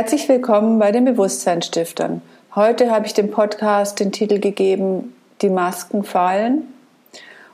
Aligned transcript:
Herzlich 0.00 0.28
willkommen 0.28 0.78
bei 0.78 0.92
den 0.92 1.06
Bewusstseinsstiftern. 1.06 2.22
Heute 2.54 2.92
habe 2.92 3.06
ich 3.06 3.14
dem 3.14 3.32
Podcast 3.32 3.98
den 3.98 4.12
Titel 4.12 4.38
gegeben 4.38 5.12
Die 5.42 5.50
Masken 5.50 6.04
fallen. 6.04 6.72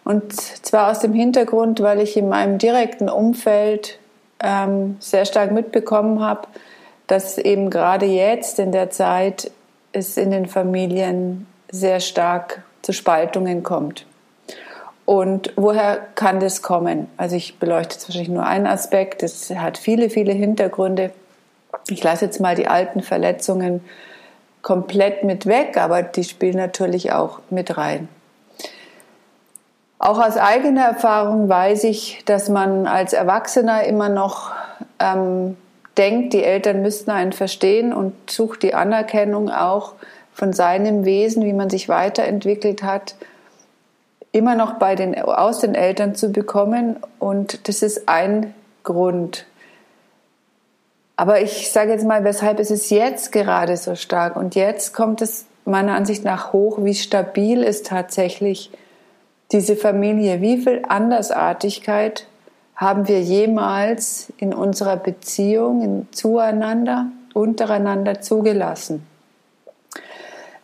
Und 0.04 0.34
zwar 0.34 0.90
aus 0.90 1.00
dem 1.00 1.14
Hintergrund, 1.14 1.80
weil 1.80 2.00
ich 2.00 2.18
in 2.18 2.28
meinem 2.28 2.58
direkten 2.58 3.08
Umfeld 3.08 3.98
ähm, 4.40 4.98
sehr 5.00 5.24
stark 5.24 5.52
mitbekommen 5.52 6.20
habe, 6.20 6.46
dass 7.06 7.38
eben 7.38 7.70
gerade 7.70 8.04
jetzt 8.04 8.58
in 8.58 8.72
der 8.72 8.90
Zeit 8.90 9.50
es 9.92 10.18
in 10.18 10.30
den 10.30 10.44
Familien 10.44 11.46
sehr 11.70 11.98
stark 11.98 12.62
zu 12.82 12.92
Spaltungen 12.92 13.62
kommt. 13.62 14.04
Und 15.06 15.54
woher 15.56 15.98
kann 16.14 16.40
das 16.40 16.60
kommen? 16.60 17.08
Also 17.16 17.36
ich 17.36 17.58
beleuchte 17.58 17.94
jetzt 17.94 18.06
wahrscheinlich 18.06 18.28
nur 18.28 18.44
einen 18.44 18.66
Aspekt. 18.66 19.22
Es 19.22 19.48
hat 19.48 19.78
viele, 19.78 20.10
viele 20.10 20.34
Hintergründe. 20.34 21.10
Ich 21.88 22.02
lasse 22.02 22.26
jetzt 22.26 22.40
mal 22.40 22.54
die 22.54 22.68
alten 22.68 23.02
Verletzungen 23.02 23.84
komplett 24.62 25.24
mit 25.24 25.46
weg, 25.46 25.76
aber 25.76 26.02
die 26.02 26.24
spielen 26.24 26.56
natürlich 26.56 27.12
auch 27.12 27.40
mit 27.50 27.76
rein. 27.76 28.08
Auch 29.98 30.18
aus 30.18 30.36
eigener 30.36 30.84
Erfahrung 30.84 31.48
weiß 31.48 31.84
ich, 31.84 32.22
dass 32.26 32.48
man 32.48 32.86
als 32.86 33.12
Erwachsener 33.12 33.84
immer 33.84 34.08
noch 34.08 34.52
ähm, 34.98 35.56
denkt, 35.96 36.32
die 36.32 36.42
Eltern 36.42 36.82
müssten 36.82 37.10
einen 37.10 37.32
verstehen 37.32 37.92
und 37.92 38.30
sucht 38.30 38.62
die 38.62 38.74
Anerkennung 38.74 39.50
auch 39.50 39.94
von 40.32 40.52
seinem 40.52 41.04
Wesen, 41.04 41.44
wie 41.44 41.52
man 41.52 41.70
sich 41.70 41.88
weiterentwickelt 41.88 42.82
hat, 42.82 43.14
immer 44.32 44.56
noch 44.56 44.74
bei 44.74 44.96
den, 44.96 45.18
aus 45.18 45.60
den 45.60 45.74
Eltern 45.74 46.14
zu 46.14 46.32
bekommen. 46.32 46.96
Und 47.20 47.68
das 47.68 47.82
ist 47.82 48.08
ein 48.08 48.52
Grund, 48.82 49.46
aber 51.16 51.40
ich 51.40 51.70
sage 51.70 51.92
jetzt 51.92 52.04
mal, 52.04 52.24
weshalb 52.24 52.58
ist 52.58 52.70
es 52.70 52.90
jetzt 52.90 53.30
gerade 53.30 53.76
so 53.76 53.94
stark? 53.94 54.36
Und 54.36 54.54
jetzt 54.54 54.92
kommt 54.92 55.22
es 55.22 55.46
meiner 55.64 55.94
Ansicht 55.94 56.24
nach 56.24 56.52
hoch, 56.52 56.78
wie 56.82 56.94
stabil 56.94 57.62
ist 57.62 57.86
tatsächlich 57.86 58.70
diese 59.52 59.76
Familie. 59.76 60.40
Wie 60.40 60.58
viel 60.58 60.82
Andersartigkeit 60.88 62.26
haben 62.74 63.06
wir 63.06 63.20
jemals 63.20 64.32
in 64.38 64.52
unserer 64.52 64.96
Beziehung, 64.96 65.82
in, 65.82 66.08
zueinander, 66.10 67.06
untereinander 67.32 68.20
zugelassen? 68.20 69.06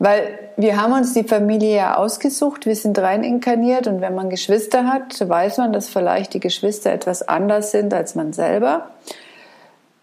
Weil 0.00 0.38
wir 0.56 0.80
haben 0.80 0.94
uns 0.94 1.12
die 1.12 1.24
Familie 1.24 1.76
ja 1.76 1.96
ausgesucht, 1.96 2.64
wir 2.64 2.74
sind 2.74 2.98
rein 2.98 3.22
inkarniert 3.22 3.86
und 3.86 4.00
wenn 4.00 4.14
man 4.14 4.30
Geschwister 4.30 4.86
hat, 4.86 5.28
weiß 5.28 5.58
man, 5.58 5.74
dass 5.74 5.90
vielleicht 5.90 6.32
die 6.32 6.40
Geschwister 6.40 6.90
etwas 6.90 7.28
anders 7.28 7.70
sind 7.70 7.92
als 7.92 8.14
man 8.14 8.32
selber. 8.32 8.88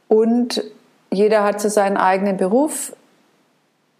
Und 0.08 0.63
jeder 1.11 1.44
hat 1.44 1.61
so 1.61 1.69
seinen 1.69 1.97
eigenen 1.97 2.38
Beruf 2.38 2.95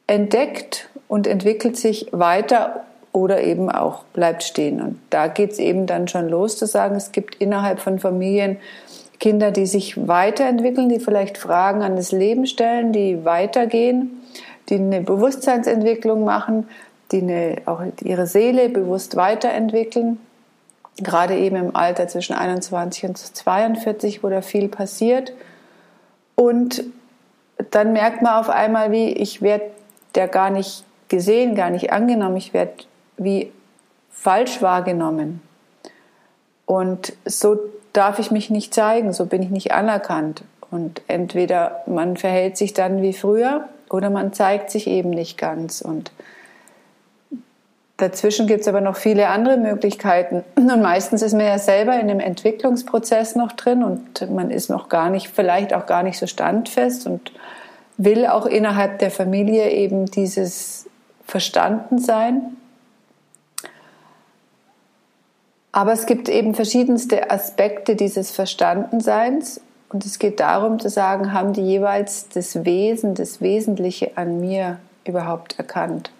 entdeckt 0.08 0.90
und 1.08 1.28
entwickelt 1.28 1.78
sich 1.78 2.08
weiter 2.12 2.86
oder 3.12 3.42
eben 3.42 3.72
auch 3.72 4.04
bleibt 4.14 4.44
stehen. 4.44 4.82
Und 4.82 5.00
da 5.10 5.28
geht 5.28 5.54
es 5.54 5.60
eben 5.60 5.88
dann 5.88 6.08
schon 6.08 6.30
los 6.30 6.58
zu 6.58 6.66
sagen, 6.66 6.96
es 6.96 7.12
gibt 7.12 7.36
innerhalb 7.36 7.80
von 7.80 8.00
Familien 8.00 8.58
Kinder, 9.20 9.52
die 9.52 9.66
sich 9.66 10.08
weiterentwickeln, 10.08 10.90
die 10.90 11.00
vielleicht 11.00 11.38
Fragen 11.38 11.82
an 11.82 11.96
das 11.96 12.12
Leben 12.12 12.46
stellen, 12.46 12.92
die 12.92 13.26
weitergehen, 13.26 14.22
die 14.70 14.76
eine 14.76 15.02
Bewusstseinsentwicklung 15.02 16.24
machen, 16.24 16.68
die 17.12 17.22
eine, 17.22 17.56
auch 17.66 17.82
ihre 18.04 18.28
Seele 18.28 18.70
bewusst 18.70 19.16
weiterentwickeln. 19.16 20.20
Gerade 20.98 21.36
eben 21.38 21.56
im 21.56 21.76
Alter 21.76 22.08
zwischen 22.08 22.36
21 22.36 23.06
und 23.06 23.18
42, 23.18 24.24
wo 24.24 24.30
da 24.30 24.42
viel 24.42 24.68
passiert. 24.68 25.34
Und 26.40 26.84
dann 27.72 27.94
merkt 27.94 28.22
man 28.22 28.36
auf 28.36 28.50
einmal, 28.50 28.92
wie 28.92 29.10
ich 29.10 29.42
werde 29.42 29.72
der 30.16 30.28
gar 30.28 30.50
nicht 30.50 30.84
gesehen, 31.10 31.56
gar 31.56 31.70
nicht 31.70 31.92
angenommen, 31.92 32.38
ich 32.38 32.54
werde 32.54 32.74
wie 33.18 33.52
falsch 34.12 34.62
wahrgenommen. 34.62 35.42
Und 36.66 37.14
so 37.26 37.58
darf 37.94 38.20
ich 38.20 38.30
mich 38.32 38.50
nicht 38.50 38.74
zeigen, 38.74 39.14
so 39.14 39.26
bin 39.26 39.42
ich 39.42 39.50
nicht 39.50 39.72
anerkannt. 39.72 40.44
Und 40.70 41.02
entweder 41.08 41.84
man 41.88 42.18
verhält 42.18 42.58
sich 42.58 42.74
dann 42.74 43.02
wie 43.02 43.14
früher 43.14 43.68
oder 43.90 44.10
man 44.10 44.34
zeigt 44.34 44.70
sich 44.70 44.88
eben 44.88 45.10
nicht 45.10 45.38
ganz. 45.38 45.82
Und 45.82 46.12
Dazwischen 47.98 48.46
gibt 48.46 48.62
es 48.62 48.68
aber 48.68 48.80
noch 48.80 48.96
viele 48.96 49.28
andere 49.30 49.58
Möglichkeiten. 49.58 50.44
Und 50.56 50.68
meistens 50.84 51.24
ist 51.24 51.34
man 51.34 51.46
ja 51.46 51.58
selber 51.58 52.00
in 52.00 52.08
dem 52.08 52.20
Entwicklungsprozess 52.20 53.36
noch 53.36 53.54
drin 53.54 53.84
und 53.84 54.30
man 54.32 54.52
ist 54.52 54.70
noch 54.70 54.88
gar 54.88 55.10
nicht, 55.10 55.30
vielleicht 55.30 55.74
auch 55.74 55.88
gar 55.88 56.04
nicht 56.04 56.20
so 56.20 56.28
standfest 56.28 57.08
und 57.08 57.32
will 57.98 58.28
auch 58.28 58.46
innerhalb 58.46 59.00
der 59.00 59.10
Familie 59.10 59.72
eben 59.72 60.06
dieses 60.06 60.86
verstanden 61.26 61.98
sein. 61.98 62.56
Aber 65.72 65.92
es 65.92 66.06
gibt 66.06 66.30
eben 66.30 66.54
verschiedenste 66.54 67.32
Aspekte 67.32 67.96
dieses 67.96 68.30
Verstandenseins 68.30 69.60
und 69.90 70.06
es 70.06 70.20
geht 70.20 70.40
darum 70.40 70.80
zu 70.80 70.90
sagen, 70.90 71.34
haben 71.34 71.54
die 71.54 71.62
jeweils 71.62 72.30
das 72.30 72.64
Wesen, 72.64 73.16
das 73.16 73.42
Wesentliche 73.42 74.12
an 74.16 74.40
mir 74.40 74.78
überhaupt 75.04 75.58
erkannt? 75.58 76.12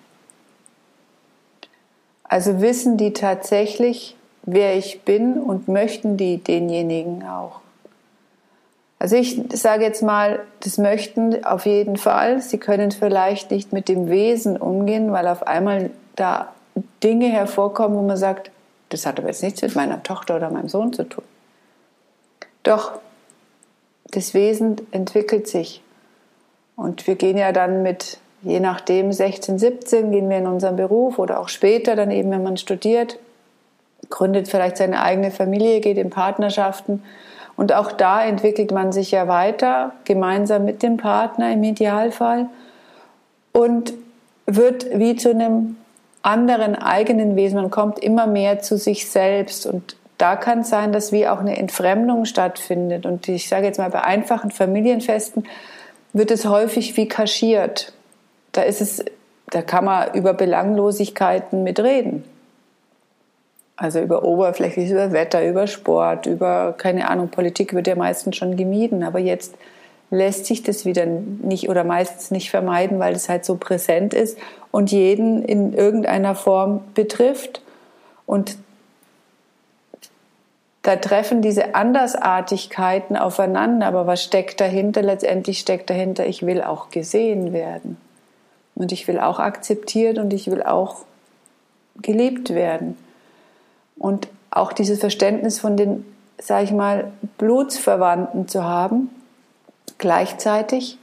Also 2.28 2.62
wissen 2.62 2.98
die 2.98 3.14
tatsächlich, 3.14 4.16
wer 4.44 4.76
ich 4.76 5.02
bin 5.02 5.42
und 5.42 5.68
möchten 5.68 6.18
die 6.18 6.38
denjenigen 6.38 7.24
auch. 7.28 7.62
Also 9.00 9.16
ich 9.16 9.40
sage 9.54 9.84
jetzt 9.84 10.02
mal, 10.02 10.40
das 10.62 10.78
möchten 10.78 11.46
auf 11.46 11.66
jeden 11.66 11.98
Fall. 11.98 12.42
Sie 12.42 12.58
können 12.58 12.92
vielleicht 12.92 13.52
nicht 13.52 13.72
mit 13.72 13.90
dem 13.90 14.10
Wesen 14.10 14.58
umgehen, 14.58 15.12
weil 15.12 15.28
auf 15.28 15.46
einmal 15.46 15.92
da 16.16 16.54
Dinge 17.04 17.28
hervorkommen, 17.28 17.98
wo 17.98 18.02
man 18.02 18.18
sagt, 18.18 18.52
das 18.90 19.06
hat 19.06 19.20
aber 19.20 19.28
jetzt 19.28 19.44
nichts 19.44 19.62
mit 19.62 19.76
meiner 19.76 20.02
Tochter 20.02 20.36
oder 20.36 20.50
meinem 20.50 20.70
Sohn 20.70 20.94
zu 20.94 21.04
tun. 21.04 21.24
Doch 22.64 22.94
das 24.12 24.34
Wesen 24.34 24.78
entwickelt 24.92 25.48
sich. 25.48 25.84
Und 26.76 27.06
wir 27.08 27.16
gehen 27.16 27.38
ja 27.38 27.52
dann 27.52 27.84
mit 27.84 28.20
je 28.42 28.60
nachdem 28.60 29.12
16, 29.12 29.60
17 29.60 30.12
gehen 30.12 30.30
wir 30.30 30.38
in 30.38 30.48
unseren 30.48 30.76
Beruf 30.76 31.20
oder 31.20 31.40
auch 31.40 31.50
später 31.50 31.96
dann 31.96 32.12
eben, 32.12 32.32
wenn 32.32 32.44
man 32.44 32.58
studiert, 32.58 33.18
gründet 34.10 34.48
vielleicht 34.48 34.78
seine 34.78 35.02
eigene 35.02 35.32
Familie, 35.32 35.80
geht 35.82 35.98
in 35.98 36.10
Partnerschaften 36.10 37.04
und 37.56 37.74
auch 37.74 37.92
da 37.92 38.24
entwickelt 38.24 38.72
man 38.72 38.92
sich 38.92 39.12
ja 39.12 39.28
weiter, 39.28 39.94
gemeinsam 40.06 40.64
mit 40.64 40.84
dem 40.84 40.98
Partner 40.98 41.52
im 41.52 41.64
Idealfall 41.64 42.48
und 43.52 43.94
wird 44.46 44.86
wie 44.94 45.16
zu 45.16 45.32
einem 45.32 45.76
anderen 46.22 46.76
eigenen 46.76 47.36
Wesen. 47.36 47.60
Man 47.60 47.72
kommt 47.72 48.00
immer 48.00 48.28
mehr 48.28 48.60
zu 48.60 48.78
sich 48.78 49.10
selbst 49.10 49.66
und 49.66 49.98
da 50.20 50.36
kann 50.36 50.60
es 50.60 50.70
sein, 50.70 50.94
dass 50.94 51.12
wie 51.12 51.28
auch 51.28 51.40
eine 51.40 51.58
Entfremdung 51.58 52.26
stattfindet. 52.26 53.06
Und 53.06 53.28
ich 53.28 53.50
sage 53.50 53.66
jetzt 53.66 53.78
mal, 53.78 53.90
bei 53.90 54.04
einfachen 54.04 54.52
Familienfesten 54.52 55.46
wird 56.14 56.32
es 56.32 56.46
häufig 56.46 56.96
wie 56.96 57.08
kaschiert 57.08 57.94
da 58.58 58.64
ist 58.64 58.82
es, 58.82 59.06
da 59.52 59.62
kann 59.62 59.86
man 59.86 60.14
über 60.14 60.34
Belanglosigkeiten 60.34 61.64
mitreden. 61.64 62.24
Also 63.76 64.00
über 64.02 64.24
oberflächliches, 64.24 64.92
über 64.92 65.12
Wetter, 65.12 65.48
über 65.48 65.68
Sport, 65.68 66.26
über, 66.26 66.74
keine 66.76 67.10
Ahnung, 67.10 67.30
Politik 67.30 67.76
wird 67.76 67.86
ja 67.86 67.96
meistens 67.96 68.36
schon 68.36 68.58
gemieden, 68.58 69.04
aber 69.04 69.20
jetzt 69.20 69.56
lässt 70.10 70.46
sich 70.46 70.64
das 70.64 70.86
wieder 70.86 71.06
nicht 71.06 71.70
oder 71.70 71.84
meistens 71.84 72.32
nicht 72.32 72.50
vermeiden, 72.50 72.98
weil 72.98 73.14
es 73.14 73.30
halt 73.30 73.46
so 73.46 73.56
präsent 73.56 74.16
ist 74.16 74.40
und 74.72 74.92
jeden 74.92 75.44
in 75.44 75.74
irgendeiner 75.74 76.34
Form 76.34 76.82
betrifft. 76.96 77.62
Und 78.26 78.58
da 80.82 80.96
treffen 80.96 81.42
diese 81.44 81.76
Andersartigkeiten 81.76 83.18
aufeinander, 83.18 83.86
aber 83.86 84.08
was 84.08 84.24
steckt 84.24 84.60
dahinter? 84.62 85.04
Letztendlich 85.04 85.60
steckt 85.60 85.90
dahinter, 85.90 86.26
ich 86.26 86.46
will 86.46 86.64
auch 86.64 86.90
gesehen 86.90 87.54
werden. 87.54 87.98
Und 88.78 88.92
ich 88.92 89.08
will 89.08 89.20
auch 89.20 89.40
akzeptiert 89.40 90.20
und 90.20 90.34
ich 90.34 90.52
will 90.52 90.62
auch 90.62 90.98
gelebt 92.02 92.54
werden. 92.54 92.96
Und 93.98 94.28
auch 94.52 94.72
dieses 94.72 95.00
Verständnis 95.00 95.60
von 95.60 95.76
den, 95.78 96.06
sage 96.40 96.66
ich 96.66 96.72
mal, 96.72 97.12
Blutsverwandten 97.40 98.48
zu 98.48 98.64
haben. 98.64 99.10
Gleichzeitig 99.98 101.00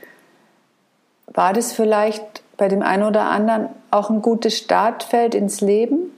war 1.26 1.52
das 1.52 1.72
vielleicht 1.72 2.44
bei 2.56 2.68
dem 2.68 2.82
einen 2.82 3.02
oder 3.02 3.22
anderen 3.22 3.68
auch 3.90 4.08
ein 4.08 4.22
gutes 4.22 4.56
Startfeld 4.56 5.34
ins 5.34 5.60
Leben. 5.60 6.12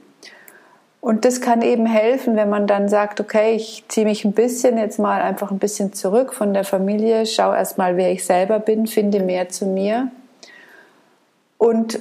Und 1.01 1.25
das 1.25 1.41
kann 1.41 1.63
eben 1.63 1.87
helfen, 1.87 2.35
wenn 2.35 2.49
man 2.49 2.67
dann 2.67 2.87
sagt, 2.87 3.19
okay, 3.19 3.55
ich 3.55 3.83
ziehe 3.87 4.05
mich 4.05 4.25
ein 4.25 4.33
bisschen 4.33 4.77
jetzt 4.77 4.99
mal 4.99 5.21
einfach 5.23 5.49
ein 5.49 5.57
bisschen 5.57 5.93
zurück 5.93 6.35
von 6.35 6.53
der 6.53 6.63
Familie, 6.63 7.25
schau 7.25 7.51
erst 7.51 7.79
mal, 7.79 7.97
wer 7.97 8.11
ich 8.11 8.25
selber 8.25 8.59
bin, 8.59 8.85
finde 8.85 9.21
mehr 9.21 9.49
zu 9.49 9.65
mir 9.65 10.11
und 11.57 11.99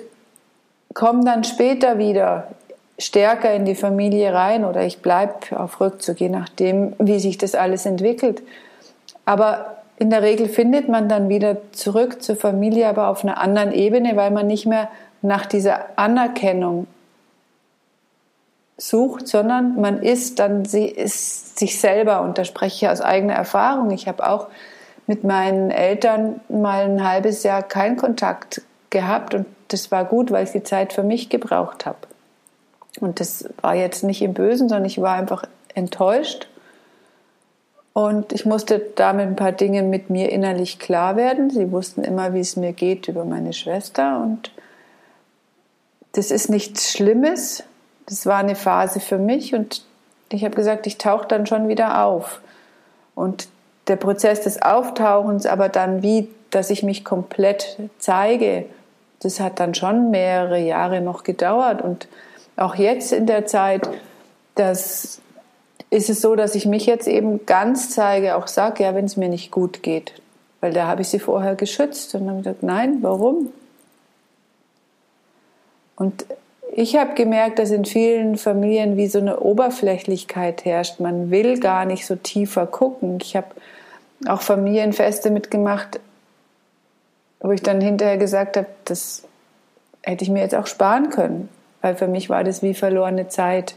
komme 0.94 1.24
dann 1.24 1.44
später 1.44 1.98
wieder 1.98 2.48
stärker 2.98 3.52
in 3.54 3.64
die 3.64 3.74
Familie 3.74 4.32
rein 4.32 4.64
oder 4.64 4.82
ich 4.84 5.02
bleibe 5.02 5.34
auf 5.58 5.80
Rückzug, 5.80 6.20
je 6.20 6.30
nachdem, 6.30 6.94
wie 6.98 7.18
sich 7.18 7.36
das 7.36 7.54
alles 7.54 7.84
entwickelt. 7.84 8.42
Aber 9.24 9.76
in 9.98 10.10
der 10.10 10.22
Regel 10.22 10.48
findet 10.48 10.88
man 10.88 11.08
dann 11.08 11.28
wieder 11.28 11.58
zurück 11.72 12.22
zur 12.22 12.36
Familie, 12.36 12.88
aber 12.88 13.08
auf 13.08 13.22
einer 13.22 13.38
anderen 13.38 13.72
Ebene, 13.72 14.16
weil 14.16 14.30
man 14.30 14.46
nicht 14.46 14.66
mehr 14.66 14.88
nach 15.22 15.46
dieser 15.46 15.86
Anerkennung 15.96 16.86
sucht, 18.78 19.26
sondern 19.26 19.80
man 19.80 20.02
ist 20.02 20.38
dann 20.38 20.66
sie 20.66 20.86
ist 20.86 21.58
sich 21.58 21.80
selber 21.80 22.20
und 22.20 22.36
da 22.36 22.44
spreche 22.44 22.86
ich 22.86 22.90
aus 22.90 23.00
eigener 23.00 23.34
Erfahrung. 23.34 23.90
Ich 23.90 24.06
habe 24.06 24.28
auch 24.28 24.48
mit 25.06 25.24
meinen 25.24 25.70
Eltern 25.70 26.40
mal 26.48 26.84
ein 26.84 27.08
halbes 27.08 27.42
Jahr 27.42 27.62
keinen 27.62 27.96
Kontakt 27.96 28.62
gehabt 28.90 29.34
und 29.34 29.46
das 29.68 29.90
war 29.90 30.04
gut, 30.04 30.30
weil 30.30 30.44
ich 30.44 30.52
die 30.52 30.62
Zeit 30.62 30.92
für 30.92 31.02
mich 31.02 31.28
gebraucht 31.28 31.86
habe. 31.86 31.98
Und 33.00 33.20
das 33.20 33.48
war 33.60 33.74
jetzt 33.74 34.04
nicht 34.04 34.22
im 34.22 34.34
Bösen, 34.34 34.68
sondern 34.68 34.86
ich 34.86 35.00
war 35.00 35.14
einfach 35.14 35.44
enttäuscht 35.74 36.48
und 37.92 38.32
ich 38.32 38.44
musste 38.46 38.78
damit 38.94 39.26
ein 39.26 39.36
paar 39.36 39.52
Dinge 39.52 39.82
mit 39.82 40.10
mir 40.10 40.30
innerlich 40.30 40.78
klar 40.78 41.16
werden. 41.16 41.50
Sie 41.50 41.72
wussten 41.72 42.04
immer, 42.04 42.34
wie 42.34 42.40
es 42.40 42.56
mir 42.56 42.72
geht 42.72 43.08
über 43.08 43.24
meine 43.24 43.52
Schwester 43.52 44.22
und 44.22 44.50
das 46.12 46.30
ist 46.30 46.48
nichts 46.48 46.92
Schlimmes. 46.92 47.62
Das 48.06 48.24
war 48.24 48.38
eine 48.38 48.54
Phase 48.54 49.00
für 49.00 49.18
mich 49.18 49.54
und 49.54 49.82
ich 50.30 50.44
habe 50.44 50.54
gesagt, 50.54 50.86
ich 50.86 50.98
tauche 50.98 51.28
dann 51.28 51.46
schon 51.46 51.68
wieder 51.68 52.04
auf. 52.04 52.40
Und 53.14 53.48
der 53.88 53.96
Prozess 53.96 54.42
des 54.42 54.60
Auftauchens, 54.60 55.46
aber 55.46 55.68
dann 55.68 56.02
wie, 56.02 56.28
dass 56.56 56.70
ich 56.70 56.82
mich 56.82 57.04
komplett 57.04 57.76
zeige, 57.98 58.64
das 59.20 59.40
hat 59.40 59.60
dann 59.60 59.74
schon 59.74 60.10
mehrere 60.10 60.58
Jahre 60.58 61.02
noch 61.02 61.22
gedauert. 61.22 61.82
Und 61.82 62.08
auch 62.56 62.76
jetzt 62.76 63.12
in 63.12 63.26
der 63.26 63.44
Zeit, 63.44 63.86
das 64.54 65.20
ist 65.90 66.08
es 66.08 66.22
so, 66.22 66.34
dass 66.34 66.54
ich 66.54 66.64
mich 66.64 66.86
jetzt 66.86 67.08
eben 67.08 67.44
ganz 67.44 67.90
zeige, 67.90 68.36
auch 68.36 68.46
sage, 68.46 68.84
ja, 68.84 68.94
wenn 68.94 69.04
es 69.04 69.18
mir 69.18 69.28
nicht 69.28 69.50
gut 69.50 69.82
geht. 69.82 70.14
Weil 70.62 70.72
da 70.72 70.86
habe 70.86 71.02
ich 71.02 71.08
sie 71.08 71.18
vorher 71.18 71.56
geschützt 71.56 72.14
und 72.14 72.26
dann 72.26 72.38
gesagt, 72.38 72.62
nein, 72.62 72.98
warum? 73.02 73.52
Und 75.96 76.24
ich 76.72 76.96
habe 76.96 77.12
gemerkt, 77.12 77.58
dass 77.58 77.70
in 77.70 77.84
vielen 77.84 78.38
Familien 78.38 78.96
wie 78.96 79.08
so 79.08 79.18
eine 79.18 79.40
Oberflächlichkeit 79.40 80.64
herrscht. 80.64 81.00
Man 81.00 81.30
will 81.30 81.60
gar 81.60 81.84
nicht 81.84 82.06
so 82.06 82.16
tiefer 82.16 82.66
gucken. 82.66 83.18
Ich 83.20 83.36
habe 83.36 83.48
auch 84.26 84.40
Familienfeste 84.40 85.30
mitgemacht, 85.30 86.00
wo 87.40 87.50
ich 87.52 87.62
dann 87.62 87.80
hinterher 87.80 88.16
gesagt 88.16 88.56
habe, 88.56 88.68
das 88.84 89.24
hätte 90.02 90.24
ich 90.24 90.30
mir 90.30 90.40
jetzt 90.40 90.54
auch 90.54 90.66
sparen 90.66 91.10
können, 91.10 91.48
weil 91.82 91.96
für 91.96 92.08
mich 92.08 92.30
war 92.30 92.44
das 92.44 92.62
wie 92.62 92.74
verlorene 92.74 93.28
Zeit. 93.28 93.76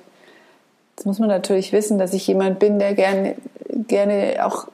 Das 0.95 1.05
muss 1.05 1.19
man 1.19 1.29
natürlich 1.29 1.71
wissen, 1.71 1.97
dass 1.97 2.13
ich 2.13 2.27
jemand 2.27 2.59
bin, 2.59 2.79
der 2.79 2.93
gerne, 2.93 3.35
gerne 3.87 4.45
auch 4.45 4.67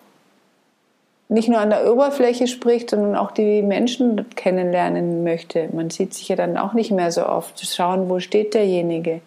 nicht 1.28 1.50
nur 1.50 1.60
an 1.60 1.72
der 1.72 1.92
Oberfläche 1.92 2.48
spricht, 2.48 2.92
sondern 2.92 3.16
auch 3.16 3.32
die 3.32 3.62
Menschen 3.62 4.30
kennenlernen 4.36 5.24
möchte. 5.24 5.70
Man 5.74 5.90
sieht 5.90 6.14
sich 6.14 6.28
ja 6.28 6.36
dann 6.36 6.58
auch 6.58 6.74
nicht 6.74 6.92
mehr 6.92 7.12
so 7.12 7.26
oft, 7.26 7.58
zu 7.58 7.66
schauen, 7.66 8.10
wo 8.10 8.20
steht 8.20 8.54
derjenige. 8.54 9.22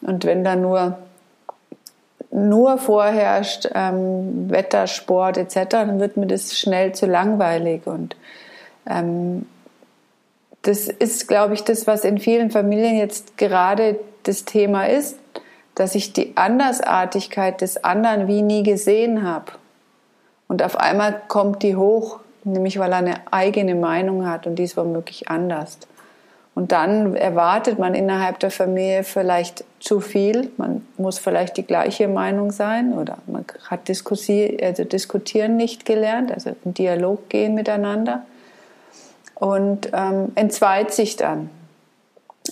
Und 0.00 0.24
wenn 0.24 0.42
da 0.42 0.56
nur, 0.56 0.98
nur 2.32 2.78
vorherrscht 2.78 3.68
ähm, 3.72 4.50
Wetter, 4.50 4.88
Sport 4.88 5.38
etc., 5.38 5.68
dann 5.70 6.00
wird 6.00 6.16
mir 6.16 6.26
das 6.26 6.58
schnell 6.58 6.92
zu 6.92 7.06
langweilig. 7.06 7.86
Und 7.86 8.16
das 10.62 10.88
ist, 10.88 11.28
glaube 11.28 11.54
ich, 11.54 11.64
das, 11.64 11.86
was 11.86 12.04
in 12.04 12.18
vielen 12.18 12.50
Familien 12.50 12.96
jetzt 12.96 13.36
gerade 13.36 13.98
das 14.22 14.44
Thema 14.44 14.84
ist, 14.84 15.18
dass 15.74 15.94
ich 15.94 16.12
die 16.12 16.36
Andersartigkeit 16.36 17.60
des 17.60 17.82
anderen 17.82 18.28
wie 18.28 18.42
nie 18.42 18.62
gesehen 18.62 19.22
habe. 19.22 19.52
Und 20.48 20.62
auf 20.62 20.76
einmal 20.76 21.20
kommt 21.28 21.62
die 21.62 21.76
hoch, 21.76 22.20
nämlich 22.44 22.78
weil 22.78 22.92
er 22.92 22.98
eine 22.98 23.14
eigene 23.30 23.74
Meinung 23.74 24.26
hat 24.26 24.46
und 24.46 24.56
die 24.56 24.64
ist 24.64 24.76
womöglich 24.76 25.28
anders. 25.28 25.78
Und 26.54 26.70
dann 26.70 27.16
erwartet 27.16 27.78
man 27.78 27.94
innerhalb 27.94 28.38
der 28.40 28.50
Familie 28.50 29.04
vielleicht 29.04 29.64
zu 29.80 30.00
viel. 30.00 30.50
Man 30.58 30.86
muss 30.98 31.18
vielleicht 31.18 31.56
die 31.56 31.66
gleiche 31.66 32.08
Meinung 32.08 32.52
sein 32.52 32.92
oder 32.92 33.16
man 33.26 33.46
hat 33.70 33.88
also 33.88 34.84
diskutieren 34.84 35.56
nicht 35.56 35.86
gelernt, 35.86 36.30
also 36.30 36.54
in 36.64 36.74
Dialog 36.74 37.30
gehen 37.30 37.54
miteinander 37.54 38.26
und 39.42 39.90
ähm, 39.92 40.30
entzweit 40.36 40.94
sich 40.94 41.16
dann. 41.16 41.50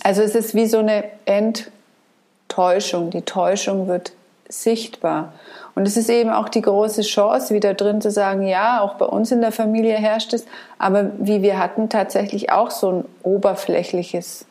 Also 0.02 0.22
es 0.22 0.34
ist 0.34 0.56
wie 0.56 0.66
so 0.66 0.78
eine 0.78 1.04
Enttäuschung. 1.24 3.10
Die 3.10 3.22
Täuschung 3.22 3.86
wird 3.86 4.10
sichtbar. 4.48 5.32
Und 5.76 5.86
es 5.86 5.96
ist 5.96 6.10
eben 6.10 6.30
auch 6.30 6.48
die 6.48 6.62
große 6.62 7.02
Chance, 7.02 7.54
wieder 7.54 7.74
drin 7.74 8.00
zu 8.00 8.10
sagen, 8.10 8.44
ja, 8.44 8.80
auch 8.80 8.94
bei 8.94 9.04
uns 9.06 9.30
in 9.30 9.40
der 9.40 9.52
Familie 9.52 9.94
herrscht 9.98 10.32
es, 10.32 10.46
aber 10.80 11.12
wie 11.20 11.42
wir 11.42 11.60
hatten 11.60 11.90
tatsächlich 11.90 12.50
auch 12.50 12.72
so 12.72 12.90
ein 12.90 13.04
oberflächliches 13.22 14.44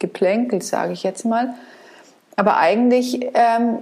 Geplänkel, 0.00 0.62
sage 0.62 0.94
ich 0.94 1.04
jetzt 1.04 1.24
mal. 1.24 1.54
Aber 2.34 2.56
eigentlich 2.56 3.20
ähm, 3.34 3.78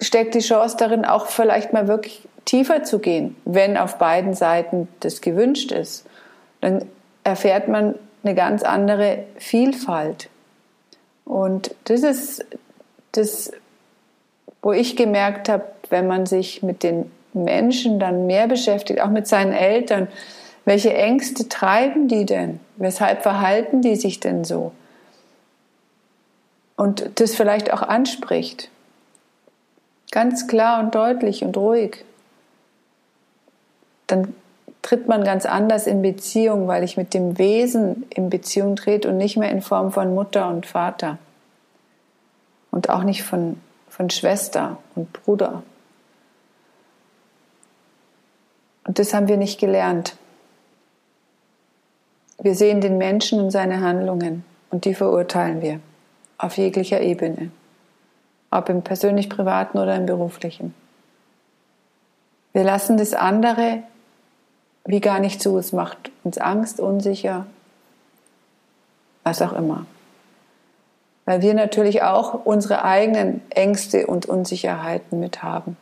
steckt 0.00 0.36
die 0.36 0.38
Chance 0.38 0.76
darin, 0.76 1.04
auch 1.06 1.26
vielleicht 1.26 1.72
mal 1.72 1.88
wirklich 1.88 2.28
tiefer 2.44 2.84
zu 2.84 3.00
gehen, 3.00 3.34
wenn 3.44 3.76
auf 3.76 3.98
beiden 3.98 4.34
Seiten 4.34 4.86
das 5.00 5.22
gewünscht 5.22 5.72
ist. 5.72 6.06
Dann 6.62 6.86
erfährt 7.24 7.68
man 7.68 7.94
eine 8.24 8.34
ganz 8.34 8.62
andere 8.62 9.24
Vielfalt. 9.36 10.30
Und 11.24 11.74
das 11.84 12.02
ist 12.02 12.46
das 13.12 13.52
wo 14.62 14.72
ich 14.72 14.96
gemerkt 14.96 15.48
habe, 15.48 15.64
wenn 15.90 16.06
man 16.06 16.24
sich 16.24 16.62
mit 16.62 16.84
den 16.84 17.10
Menschen 17.34 17.98
dann 17.98 18.26
mehr 18.26 18.46
beschäftigt, 18.46 19.00
auch 19.00 19.10
mit 19.10 19.26
seinen 19.26 19.52
Eltern, 19.52 20.08
welche 20.64 20.94
Ängste 20.94 21.48
treiben 21.48 22.06
die 22.06 22.24
denn? 22.24 22.60
Weshalb 22.76 23.22
verhalten 23.22 23.82
die 23.82 23.96
sich 23.96 24.20
denn 24.20 24.44
so? 24.44 24.72
Und 26.76 27.20
das 27.20 27.34
vielleicht 27.34 27.72
auch 27.72 27.82
anspricht. 27.82 28.70
Ganz 30.12 30.46
klar 30.46 30.80
und 30.80 30.94
deutlich 30.94 31.42
und 31.42 31.56
ruhig. 31.56 32.04
Dann 34.06 34.34
tritt 34.82 35.08
man 35.08 35.24
ganz 35.24 35.46
anders 35.46 35.86
in 35.86 36.02
Beziehung, 36.02 36.68
weil 36.68 36.82
ich 36.82 36.96
mit 36.96 37.14
dem 37.14 37.38
Wesen 37.38 38.04
in 38.10 38.30
Beziehung 38.30 38.76
trete 38.76 39.08
und 39.08 39.16
nicht 39.16 39.36
mehr 39.36 39.50
in 39.50 39.62
Form 39.62 39.92
von 39.92 40.14
Mutter 40.14 40.48
und 40.48 40.66
Vater. 40.66 41.18
Und 42.70 42.90
auch 42.90 43.02
nicht 43.02 43.22
von 43.22 43.58
von 43.92 44.08
Schwester 44.08 44.78
und 44.94 45.12
Bruder. 45.12 45.62
Und 48.84 48.98
das 48.98 49.12
haben 49.12 49.28
wir 49.28 49.36
nicht 49.36 49.60
gelernt. 49.60 50.16
Wir 52.38 52.54
sehen 52.54 52.80
den 52.80 52.96
Menschen 52.96 53.38
und 53.38 53.50
seine 53.50 53.82
Handlungen 53.82 54.44
und 54.70 54.86
die 54.86 54.94
verurteilen 54.94 55.60
wir 55.60 55.80
auf 56.38 56.56
jeglicher 56.56 57.02
Ebene, 57.02 57.50
ob 58.50 58.70
im 58.70 58.82
persönlich 58.82 59.28
privaten 59.28 59.78
oder 59.78 59.94
im 59.94 60.06
beruflichen. 60.06 60.74
Wir 62.54 62.64
lassen 62.64 62.96
das 62.96 63.12
andere 63.12 63.82
wie 64.84 65.00
gar 65.00 65.20
nicht 65.20 65.42
zu. 65.42 65.58
Es 65.58 65.72
macht 65.72 66.10
uns 66.24 66.38
Angst, 66.38 66.80
unsicher, 66.80 67.46
was 69.24 69.42
auch 69.42 69.52
immer 69.52 69.86
weil 71.24 71.42
wir 71.42 71.54
natürlich 71.54 72.02
auch 72.02 72.44
unsere 72.44 72.84
eigenen 72.84 73.42
Ängste 73.50 74.06
und 74.06 74.26
Unsicherheiten 74.26 75.20
mit 75.20 75.42
haben. 75.42 75.76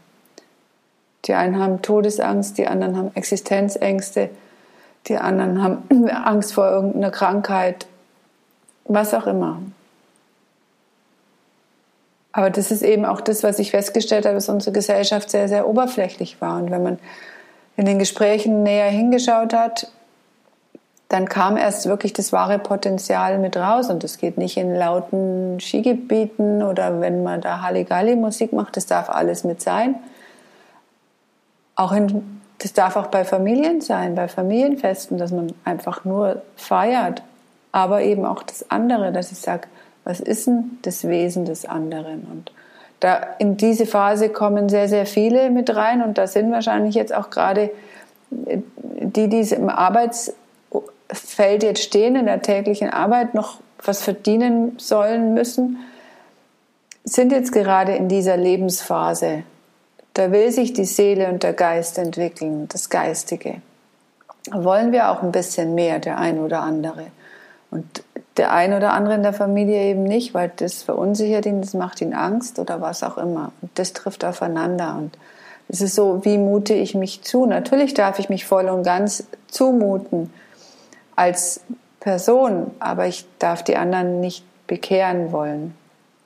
Die 1.27 1.35
einen 1.35 1.59
haben 1.59 1.83
Todesangst, 1.83 2.59
die 2.59 2.67
anderen 2.67 2.97
haben 2.97 3.11
Existenzängste, 3.15 4.31
die 5.07 5.17
anderen 5.17 5.63
haben 5.63 6.09
Angst 6.09 6.53
vor 6.53 6.69
irgendeiner 6.71 7.11
Krankheit, 7.11 7.87
was 8.85 9.15
auch 9.15 9.27
immer. 9.27 9.61
Aber 12.33 12.51
das 12.51 12.71
ist 12.71 12.83
eben 12.83 13.05
auch 13.05 13.21
das, 13.21 13.43
was 13.43 13.59
ich 13.59 13.73
festgestellt 13.73 14.25
habe, 14.25 14.37
dass 14.37 14.49
unsere 14.49 14.73
Gesellschaft 14.73 15.31
sehr, 15.31 15.49
sehr 15.49 15.67
oberflächlich 15.67 16.41
war. 16.41 16.59
Und 16.59 16.71
wenn 16.71 16.83
man 16.83 16.99
in 17.77 17.87
den 17.87 17.99
Gesprächen 17.99 18.63
näher 18.63 18.91
hingeschaut 18.91 19.53
hat, 19.53 19.91
dann 21.11 21.29
kam 21.29 21.57
erst 21.57 21.87
wirklich 21.87 22.13
das 22.13 22.33
wahre 22.33 22.61
Potenzial 22.61 23.39
mit 23.39 23.57
raus. 23.57 23.91
Und 23.91 24.05
das 24.05 24.19
geht 24.19 24.39
nicht 24.39 24.57
in 24.57 24.75
lauten 24.75 25.59
Skigebieten 25.59 26.63
oder 26.63 27.01
wenn 27.01 27.25
man 27.25 27.41
da 27.41 27.63
Halligalli-Musik 27.63 28.53
macht, 28.53 28.77
das 28.77 28.87
darf 28.87 29.11
alles 29.11 29.43
mit 29.43 29.61
sein. 29.61 29.97
Auch 31.75 31.91
in, 31.91 32.41
das 32.59 32.75
darf 32.75 32.95
auch 32.95 33.09
bei 33.09 33.25
Familien 33.25 33.81
sein, 33.81 34.15
bei 34.15 34.29
Familienfesten, 34.29 35.19
dass 35.19 35.33
man 35.33 35.53
einfach 35.65 36.05
nur 36.05 36.43
feiert. 36.55 37.25
Aber 37.73 38.03
eben 38.03 38.25
auch 38.25 38.45
das 38.45 38.71
andere, 38.71 39.11
dass 39.11 39.33
ich 39.33 39.39
sage, 39.39 39.67
was 40.05 40.21
ist 40.21 40.47
denn 40.47 40.79
das 40.83 41.09
Wesen 41.09 41.45
des 41.45 41.67
anderen? 41.67 42.27
Und 42.31 42.53
da 43.01 43.21
in 43.39 43.57
diese 43.57 43.87
Phase 43.87 44.29
kommen 44.29 44.69
sehr, 44.69 44.89
sehr 44.89 45.07
viele 45.07 45.51
mit 45.51 45.75
rein 45.75 46.03
und 46.03 46.19
da 46.19 46.27
sind 46.27 46.53
wahrscheinlich 46.53 46.95
jetzt 46.95 47.15
auch 47.15 47.31
gerade 47.31 47.71
die, 48.31 49.29
die 49.29 49.41
im 49.55 49.69
Arbeits 49.69 50.35
Feld 51.13 51.63
jetzt 51.63 51.83
stehen, 51.83 52.15
in 52.15 52.27
der 52.27 52.43
täglichen 52.43 52.91
Arbeit 52.91 53.35
noch 53.35 53.59
was 53.85 54.03
verdienen 54.03 54.79
sollen 54.79 55.35
müssen, 55.35 55.79
sind 57.05 57.33
jetzt 57.33 57.53
gerade 57.53 57.97
in 57.97 58.09
dieser 58.09 58.37
Lebensphase, 58.37 59.43
da 60.15 60.33
will 60.33 60.53
sich 60.53 60.73
die 60.73 60.85
Seele 60.85 61.29
und 61.29 61.43
der 61.43 61.55
Geist 61.55 61.99
entwickeln, 61.99 62.69
das 62.69 62.91
Geistige. 62.91 63.63
Wollen 64.51 64.93
wir 64.93 65.11
auch 65.11 65.23
ein 65.23 65.33
bisschen 65.33 65.75
mehr, 65.75 65.99
der 65.99 66.19
ein 66.19 66.39
oder 66.39 66.61
andere. 66.61 67.07
Und 67.71 68.03
der 68.37 68.53
ein 68.53 68.73
oder 68.73 68.93
andere 68.93 69.15
in 69.15 69.23
der 69.23 69.33
Familie 69.33 69.83
eben 69.85 70.05
nicht, 70.05 70.35
weil 70.35 70.51
das 70.57 70.83
verunsichert 70.83 71.47
ihn, 71.47 71.61
das 71.61 71.75
macht 71.75 72.01
ihn 72.01 72.15
Angst 72.15 72.59
oder 72.59 72.81
was 72.81 73.03
auch 73.03 73.19
immer. 73.19 73.53
Und 73.61 73.71
das 73.79 73.93
trifft 73.93 74.25
aufeinander. 74.25 74.97
Und 74.97 75.19
es 75.69 75.81
ist 75.81 75.95
so, 75.95 76.25
wie 76.25 76.39
mute 76.39 76.75
ich 76.75 76.95
mich 76.95 77.23
zu? 77.23 77.47
Natürlich 77.47 77.95
darf 77.95 78.19
ich 78.19 78.29
mich 78.29 78.47
voll 78.47 78.69
und 78.69 78.83
ganz 78.83 79.25
zumuten 79.49 80.33
als 81.17 81.61
Person, 82.01 82.71
aber 82.81 83.07
ich 83.07 83.27
darf 83.39 83.63
die 83.63 83.77
anderen 83.77 84.21
nicht 84.21 84.45
bekehren 84.67 85.33
wollen 85.33 85.75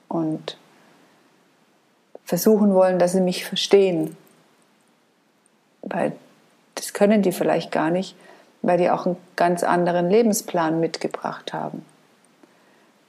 und 0.07 0.57
versuchen 2.23 2.73
wollen, 2.73 2.97
dass 2.97 3.11
sie 3.11 3.21
mich 3.21 3.45
verstehen. 3.45 4.15
Weil 5.81 6.13
das 6.75 6.93
können 6.93 7.21
die 7.21 7.31
vielleicht 7.31 7.71
gar 7.71 7.91
nicht, 7.91 8.15
weil 8.65 8.77
die 8.77 8.89
auch 8.89 9.05
einen 9.05 9.17
ganz 9.35 9.63
anderen 9.63 10.09
Lebensplan 10.09 10.79
mitgebracht 10.79 11.53
haben. 11.53 11.85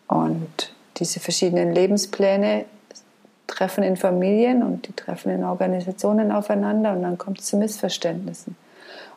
Und 0.07 0.73
diese 0.99 1.19
verschiedenen 1.19 1.73
Lebenspläne 1.73 2.67
treffen 3.47 3.83
in 3.83 3.97
Familien 3.97 4.63
und 4.63 4.89
die 4.89 4.93
treffen 4.93 5.31
in 5.31 5.45
Organisationen 5.45 6.31
aufeinander 6.33 6.93
und 6.93 7.03
dann 7.03 7.17
kommt 7.17 7.41
es 7.41 7.47
zu 7.47 7.57
Missverständnissen. 7.57 8.57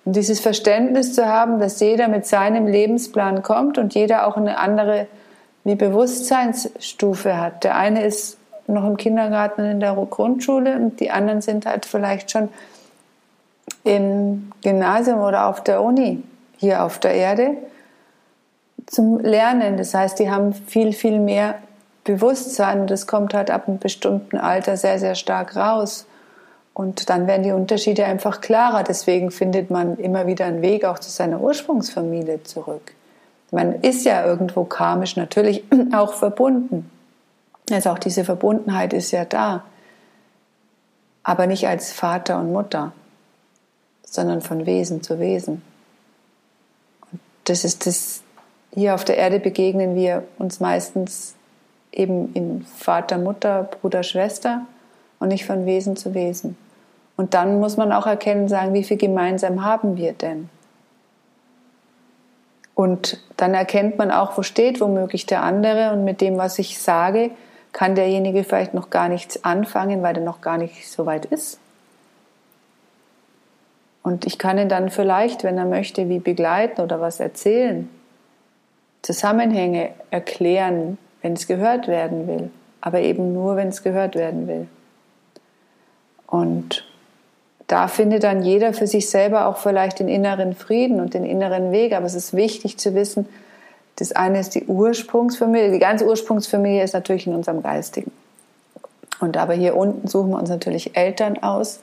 Und 0.06 0.16
dieses 0.16 0.40
Verständnis 0.40 1.14
zu 1.14 1.26
haben, 1.26 1.60
dass 1.60 1.80
jeder 1.80 2.08
mit 2.08 2.26
seinem 2.26 2.68
Lebensplan 2.68 3.44
kommt 3.44 3.78
und 3.78 3.94
jeder 3.94 4.28
auch 4.28 4.38
eine 4.38 4.58
andere 4.60 5.08
wie 5.66 5.76
Bewusstseinsstufe 5.76 7.38
hat. 7.38 7.64
Der 7.66 7.76
eine 7.76 8.06
ist 8.06 8.38
noch 8.68 8.86
im 8.86 8.98
Kindergarten 8.98 9.66
in 9.66 9.80
der 9.80 9.94
Grundschule 9.94 10.76
und 10.76 11.00
die 11.00 11.12
anderen 11.12 11.42
sind 11.42 11.66
halt 11.66 11.86
vielleicht 11.86 12.32
schon 12.32 12.50
im 13.84 14.52
Gymnasium 14.62 15.20
oder 15.20 15.48
auf 15.48 15.64
der 15.64 15.82
Uni 15.82 16.24
hier 16.60 16.84
auf 16.84 17.00
der 17.00 17.14
Erde 17.14 17.58
zum 18.86 19.20
Lernen. 19.20 19.78
Das 19.78 19.94
heißt, 19.94 20.20
die 20.20 20.30
haben 20.30 20.54
viel, 20.54 20.94
viel 20.94 21.20
mehr 21.20 21.56
Bewusstsein 22.10 22.88
das 22.88 23.06
kommt 23.06 23.36
halt 23.36 23.52
ab 23.52 23.68
einem 23.68 23.78
bestimmten 23.78 24.38
Alter 24.38 24.78
sehr, 24.78 24.98
sehr 24.98 25.14
stark 25.16 25.56
raus. 25.56 26.08
Und 26.74 27.10
dann 27.10 27.28
werden 27.28 27.44
die 27.44 27.52
Unterschiede 27.52 28.06
einfach 28.06 28.42
klarer. 28.42 28.84
Deswegen 28.84 29.32
findet 29.32 29.70
man 29.70 29.98
immer 29.98 30.26
wieder 30.26 30.46
einen 30.46 30.62
Weg 30.62 30.86
auch 30.86 30.98
zu 30.98 31.12
seiner 31.12 31.40
Ursprungsfamilie 31.40 32.42
zurück. 32.44 32.94
Man 33.52 33.82
ist 33.82 34.06
ja 34.06 34.26
irgendwo 34.26 34.64
karmisch 34.64 35.18
natürlich 35.18 35.64
auch 35.94 36.14
verbunden. 36.14 36.90
Also 37.72 37.92
auch 37.92 38.00
diese 38.00 38.24
Verbundenheit 38.24 38.94
ist 38.94 39.12
ja 39.12 39.26
da. 39.26 39.66
Aber 41.22 41.46
nicht 41.46 41.68
als 41.68 41.92
Vater 41.92 42.40
und 42.40 42.52
Mutter, 42.52 42.92
sondern 44.04 44.42
von 44.42 44.66
Wesen 44.66 45.04
zu 45.04 45.20
Wesen. 45.20 45.62
Das 47.50 47.64
ist 47.64 47.88
das, 47.88 48.22
hier 48.76 48.94
auf 48.94 49.04
der 49.04 49.18
Erde 49.18 49.40
begegnen 49.40 49.96
wir 49.96 50.24
uns 50.38 50.60
meistens 50.60 51.34
eben 51.92 52.32
in 52.34 52.62
Vater, 52.78 53.18
Mutter, 53.18 53.64
Bruder, 53.64 54.04
Schwester 54.04 54.68
und 55.20 55.30
nicht 55.30 55.46
von 55.46 55.66
Wesen 55.66 55.96
zu 55.96 56.14
Wesen. 56.14 56.56
Und 57.18 57.34
dann 57.34 57.60
muss 57.60 57.76
man 57.76 57.92
auch 57.92 58.06
erkennen, 58.06 58.48
sagen, 58.48 58.76
wie 58.76 58.84
viel 58.84 58.98
gemeinsam 58.98 59.66
haben 59.66 59.98
wir 59.98 60.14
denn? 60.14 60.50
Und 62.76 63.20
dann 63.36 63.56
erkennt 63.56 63.98
man 63.98 64.12
auch, 64.12 64.38
wo 64.38 64.44
steht 64.44 64.80
womöglich 64.80 65.26
der 65.26 65.42
andere 65.42 65.92
und 65.92 66.04
mit 66.04 66.22
dem, 66.22 66.38
was 66.38 66.60
ich 66.60 66.80
sage, 66.80 67.32
kann 67.74 67.96
derjenige 67.96 68.44
vielleicht 68.44 68.76
noch 68.76 68.92
gar 68.92 69.10
nichts 69.10 69.44
anfangen, 69.44 70.04
weil 70.04 70.16
er 70.18 70.24
noch 70.24 70.42
gar 70.42 70.58
nicht 70.58 70.88
so 70.88 71.08
weit 71.08 71.26
ist. 71.26 71.60
Und 74.04 74.26
ich 74.26 74.38
kann 74.38 74.58
ihn 74.58 74.70
dann 74.70 74.90
vielleicht, 74.90 75.44
wenn 75.44 75.58
er 75.58 75.66
möchte, 75.66 76.10
wie 76.10 76.20
begleiten 76.20 76.82
oder 76.82 77.02
was 77.02 77.20
erzählen, 77.20 77.90
Zusammenhänge 79.02 79.92
erklären, 80.10 80.98
wenn 81.22 81.34
es 81.34 81.48
gehört 81.48 81.88
werden 81.88 82.28
will, 82.28 82.50
aber 82.82 83.02
eben 83.02 83.34
nur, 83.34 83.56
wenn 83.56 83.70
es 83.70 83.84
gehört 83.84 84.16
werden 84.16 84.48
will. 84.48 84.68
Und 86.28 86.86
da 87.68 87.88
findet 87.88 88.24
dann 88.24 88.42
jeder 88.42 88.74
für 88.74 88.88
sich 88.88 89.10
selber 89.10 89.46
auch 89.48 89.58
vielleicht 89.58 90.00
den 90.00 90.08
inneren 90.08 90.56
Frieden 90.56 91.00
und 91.00 91.14
den 91.14 91.26
inneren 91.26 91.72
Weg. 91.72 91.94
Aber 91.94 92.06
es 92.06 92.16
ist 92.16 92.34
wichtig 92.34 92.78
zu 92.78 92.96
wissen, 92.96 93.28
das 93.98 94.12
eine 94.12 94.40
ist 94.40 94.56
die 94.56 94.66
Ursprungsfamilie. 94.66 95.72
Die 95.72 95.80
ganze 95.80 96.06
Ursprungsfamilie 96.06 96.84
ist 96.84 96.94
natürlich 96.94 97.28
in 97.28 97.36
unserem 97.36 97.62
Geistigen. 97.62 98.12
Und 99.20 99.38
aber 99.38 99.54
hier 99.54 99.76
unten 99.76 100.08
suchen 100.08 100.32
wir 100.32 100.38
uns 100.38 100.50
natürlich 100.50 100.96
Eltern 100.96 101.38
aus, 101.44 101.82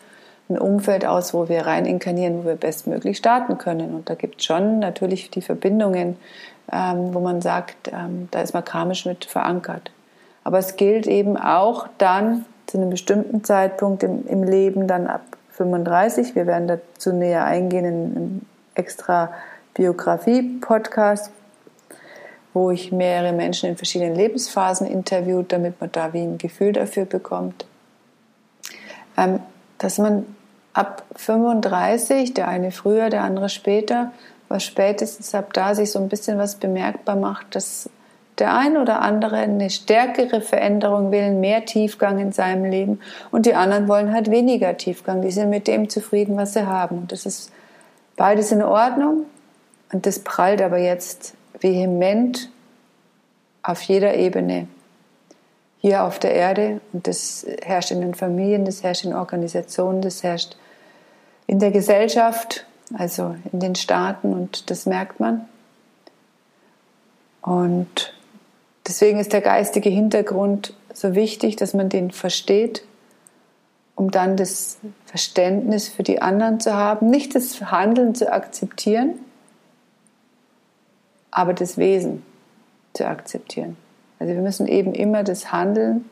ein 0.48 0.58
Umfeld 0.58 1.04
aus, 1.04 1.34
wo 1.34 1.48
wir 1.48 1.66
rein 1.66 1.86
inkarnieren, 1.86 2.38
wo 2.38 2.48
wir 2.48 2.56
bestmöglich 2.56 3.18
starten 3.18 3.58
können. 3.58 3.94
Und 3.94 4.08
da 4.08 4.14
gibt 4.14 4.40
es 4.40 4.44
schon 4.44 4.78
natürlich 4.78 5.30
die 5.30 5.42
Verbindungen 5.42 6.16
ähm, 6.72 7.14
wo 7.14 7.20
man 7.20 7.40
sagt, 7.40 7.88
ähm, 7.92 8.28
da 8.30 8.40
ist 8.40 8.54
man 8.54 8.64
karmisch 8.64 9.06
mit 9.06 9.24
verankert. 9.24 9.90
Aber 10.44 10.58
es 10.58 10.76
gilt 10.76 11.06
eben 11.06 11.36
auch 11.36 11.88
dann 11.98 12.44
zu 12.66 12.78
einem 12.78 12.90
bestimmten 12.90 13.44
Zeitpunkt 13.44 14.02
im, 14.02 14.26
im 14.26 14.42
Leben, 14.42 14.88
dann 14.88 15.06
ab 15.06 15.22
35, 15.52 16.34
wir 16.34 16.46
werden 16.46 16.68
dazu 16.68 17.12
näher 17.12 17.44
eingehen 17.44 17.84
in 17.84 17.94
einem 17.94 18.42
extra 18.74 19.32
Biografie-Podcast, 19.74 21.30
wo 22.52 22.70
ich 22.70 22.92
mehrere 22.92 23.32
Menschen 23.32 23.70
in 23.70 23.76
verschiedenen 23.76 24.14
Lebensphasen 24.14 24.86
interviewt, 24.86 25.52
damit 25.52 25.80
man 25.80 25.92
da 25.92 26.12
wie 26.12 26.22
ein 26.22 26.38
Gefühl 26.38 26.72
dafür 26.72 27.04
bekommt. 27.04 27.66
Ähm, 29.16 29.40
dass 29.78 29.98
man 29.98 30.26
ab 30.76 31.04
35, 31.16 32.34
der 32.34 32.48
eine 32.48 32.70
früher, 32.70 33.08
der 33.08 33.22
andere 33.22 33.48
später, 33.48 34.12
was 34.48 34.62
spätestens 34.62 35.34
ab 35.34 35.52
da 35.54 35.74
sich 35.74 35.90
so 35.90 35.98
ein 35.98 36.08
bisschen 36.08 36.38
was 36.38 36.56
bemerkbar 36.56 37.16
macht, 37.16 37.54
dass 37.54 37.88
der 38.38 38.54
ein 38.54 38.76
oder 38.76 39.00
andere 39.00 39.36
eine 39.36 39.70
stärkere 39.70 40.42
Veränderung 40.42 41.10
will, 41.10 41.30
mehr 41.32 41.64
Tiefgang 41.64 42.18
in 42.18 42.32
seinem 42.32 42.66
Leben 42.66 43.00
und 43.30 43.46
die 43.46 43.54
anderen 43.54 43.88
wollen 43.88 44.12
halt 44.12 44.30
weniger 44.30 44.76
Tiefgang. 44.76 45.22
Die 45.22 45.30
sind 45.30 45.48
mit 45.48 45.66
dem 45.66 45.88
zufrieden, 45.88 46.36
was 46.36 46.52
sie 46.52 46.66
haben. 46.66 46.98
Und 46.98 47.12
das 47.12 47.24
ist 47.24 47.50
beides 48.16 48.52
in 48.52 48.62
Ordnung 48.62 49.24
und 49.92 50.04
das 50.04 50.18
prallt 50.18 50.60
aber 50.60 50.78
jetzt 50.78 51.34
vehement 51.58 52.50
auf 53.62 53.80
jeder 53.80 54.14
Ebene 54.14 54.68
hier 55.78 56.04
auf 56.04 56.18
der 56.18 56.34
Erde 56.34 56.80
und 56.92 57.06
das 57.06 57.46
herrscht 57.62 57.90
in 57.90 58.02
den 58.02 58.14
Familien, 58.14 58.66
das 58.66 58.82
herrscht 58.82 59.04
in 59.04 59.14
Organisationen, 59.14 60.02
das 60.02 60.22
herrscht 60.22 60.56
in 61.46 61.58
der 61.58 61.70
Gesellschaft 61.70 62.66
also 62.94 63.36
in 63.52 63.60
den 63.60 63.74
Staaten 63.74 64.32
und 64.32 64.70
das 64.70 64.86
merkt 64.86 65.20
man. 65.20 65.46
Und 67.42 68.14
deswegen 68.86 69.18
ist 69.18 69.32
der 69.32 69.40
geistige 69.40 69.88
Hintergrund 69.88 70.74
so 70.92 71.14
wichtig, 71.14 71.56
dass 71.56 71.74
man 71.74 71.88
den 71.88 72.10
versteht, 72.10 72.84
um 73.94 74.10
dann 74.10 74.36
das 74.36 74.78
Verständnis 75.06 75.88
für 75.88 76.02
die 76.02 76.20
anderen 76.20 76.60
zu 76.60 76.74
haben, 76.74 77.08
nicht 77.08 77.34
das 77.34 77.60
Handeln 77.70 78.14
zu 78.14 78.32
akzeptieren, 78.32 79.14
aber 81.30 81.54
das 81.54 81.78
Wesen 81.78 82.24
zu 82.94 83.06
akzeptieren. 83.06 83.76
Also 84.18 84.32
wir 84.32 84.40
müssen 84.40 84.66
eben 84.66 84.94
immer 84.94 85.22
das 85.22 85.52
Handeln 85.52 86.08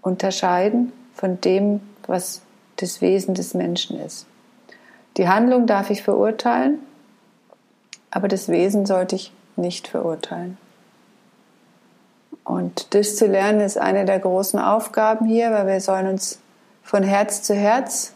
unterscheiden 0.00 0.92
von 1.14 1.40
dem, 1.40 1.80
was 2.06 2.42
das 2.78 3.00
Wesen 3.00 3.34
des 3.34 3.54
Menschen 3.54 4.00
ist. 4.00 4.26
Die 5.16 5.28
Handlung 5.28 5.66
darf 5.66 5.90
ich 5.90 6.02
verurteilen, 6.02 6.78
aber 8.10 8.28
das 8.28 8.48
Wesen 8.48 8.86
sollte 8.86 9.16
ich 9.16 9.32
nicht 9.56 9.88
verurteilen. 9.88 10.56
Und 12.44 12.94
das 12.94 13.16
zu 13.16 13.26
lernen 13.26 13.60
ist 13.60 13.76
eine 13.76 14.06
der 14.06 14.20
großen 14.20 14.58
Aufgaben 14.58 15.26
hier, 15.26 15.52
weil 15.52 15.66
wir 15.66 15.80
sollen 15.80 16.06
uns 16.06 16.40
von 16.82 17.02
Herz 17.02 17.42
zu 17.42 17.54
Herz 17.54 18.14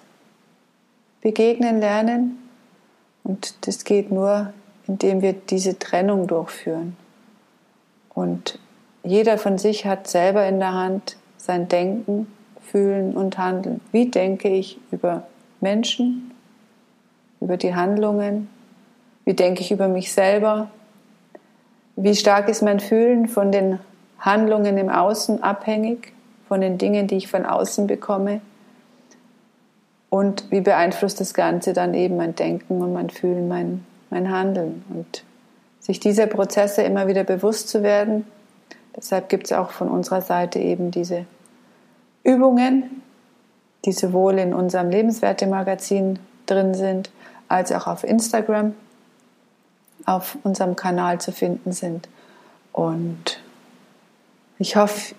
begegnen 1.21 1.81
lernen. 1.81 2.39
Und 3.25 3.67
das 3.67 3.85
geht 3.85 4.11
nur, 4.11 4.55
indem 4.87 5.21
wir 5.21 5.35
diese 5.35 5.79
Trennung 5.79 6.27
durchführen. 6.27 6.97
Und 8.15 8.59
jeder 9.03 9.37
von 9.37 9.59
sich 9.59 9.87
hat 9.87 10.07
selber 10.07 10.47
in 10.47 10.61
der 10.61 10.73
Hand 10.73 11.17
sein 11.37 11.69
Denken, 11.69 12.27
Fühlen 12.63 13.15
und 13.15 13.39
Handeln. 13.39 13.81
Wie 13.91 14.11
denke 14.11 14.49
ich 14.49 14.79
über 14.91 15.25
Menschen, 15.61 16.33
über 17.41 17.57
die 17.57 17.75
Handlungen? 17.75 18.49
Wie 19.25 19.35
denke 19.35 19.61
ich 19.61 19.73
über 19.73 19.89
mich 19.89 20.13
selber? 20.13 20.71
Wie 21.97 22.15
stark 22.15 22.49
ist 22.49 22.63
mein 22.63 22.81
Fühlen 22.81 23.29
von 23.29 23.53
den 23.53 23.79
Handlungen 24.19 24.79
im 24.79 24.89
Außen 24.89 25.43
abhängig, 25.43 26.13
von 26.49 26.61
den 26.61 26.79
Dingen, 26.79 27.07
die 27.07 27.17
ich 27.17 27.29
von 27.29 27.45
außen 27.45 27.87
bekomme? 27.87 28.41
Und 30.09 30.51
wie 30.51 30.61
beeinflusst 30.61 31.21
das 31.21 31.35
Ganze 31.35 31.73
dann 31.73 31.95
eben 31.95 32.17
mein 32.17 32.35
Denken 32.35 32.81
und 32.83 32.93
mein 32.93 33.11
Fühlen, 33.11 33.49
mein, 33.49 33.85
mein 34.11 34.31
Handeln? 34.31 34.85
Und 34.91 35.25
sich 35.83 35.99
dieser 35.99 36.29
Prozesse 36.29 36.83
immer 36.83 37.09
wieder 37.09 37.25
bewusst 37.25 37.69
zu 37.69 37.83
werden. 37.83 38.25
Deshalb 38.97 39.29
gibt 39.29 39.47
es 39.47 39.53
auch 39.53 39.71
von 39.71 39.89
unserer 39.89 40.21
Seite 40.21 40.61
eben 40.61 40.93
diese 40.93 41.27
Übungen, 42.25 43.03
die 43.85 43.93
sowohl 43.93 44.39
in 44.39 44.55
unserem 44.55 44.91
Lebenswerte-Magazin 44.91 46.19
drin 46.47 46.75
sind, 46.75 47.11
als 47.49 47.73
auch 47.73 47.87
auf 47.87 48.05
Instagram 48.05 48.75
auf 50.05 50.37
unserem 50.43 50.77
Kanal 50.77 51.21
zu 51.21 51.33
finden 51.33 51.73
sind. 51.73 52.09
Und 52.73 53.41
ich 54.59 54.77
hoffe, 54.77 55.15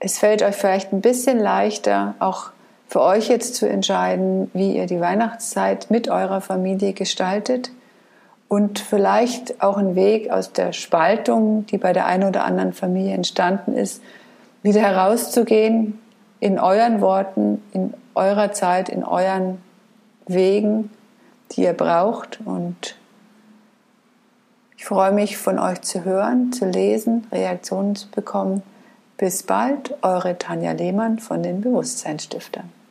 es 0.00 0.18
fällt 0.18 0.42
euch 0.42 0.56
vielleicht 0.56 0.92
ein 0.92 1.00
bisschen 1.00 1.38
leichter, 1.38 2.14
auch 2.18 2.50
für 2.88 3.00
euch 3.00 3.28
jetzt 3.28 3.54
zu 3.54 3.68
entscheiden, 3.68 4.50
wie 4.52 4.76
ihr 4.76 4.86
die 4.86 5.00
Weihnachtszeit 5.00 5.90
mit 5.90 6.08
eurer 6.08 6.40
Familie 6.40 6.92
gestaltet 6.92 7.70
und 8.48 8.80
vielleicht 8.80 9.62
auch 9.62 9.78
einen 9.78 9.94
Weg 9.94 10.30
aus 10.30 10.52
der 10.52 10.74
Spaltung, 10.74 11.64
die 11.66 11.78
bei 11.78 11.94
der 11.94 12.04
einen 12.04 12.28
oder 12.28 12.44
anderen 12.44 12.74
Familie 12.74 13.14
entstanden 13.14 13.74
ist, 13.74 14.02
wieder 14.62 14.82
herauszugehen 14.82 16.01
in 16.42 16.58
euren 16.58 17.00
Worten, 17.00 17.62
in 17.72 17.94
eurer 18.16 18.50
Zeit, 18.50 18.88
in 18.88 19.04
euren 19.04 19.62
Wegen, 20.26 20.90
die 21.52 21.62
ihr 21.62 21.72
braucht. 21.72 22.40
Und 22.44 22.96
ich 24.76 24.84
freue 24.84 25.12
mich, 25.12 25.38
von 25.38 25.60
euch 25.60 25.82
zu 25.82 26.04
hören, 26.04 26.52
zu 26.52 26.64
lesen, 26.64 27.28
Reaktionen 27.30 27.94
zu 27.94 28.10
bekommen. 28.10 28.64
Bis 29.18 29.44
bald, 29.44 29.94
eure 30.02 30.36
Tanja 30.36 30.72
Lehmann 30.72 31.20
von 31.20 31.44
den 31.44 31.60
Bewusstseinsstiftern. 31.60 32.81